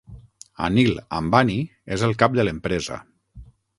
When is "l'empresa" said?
2.49-2.99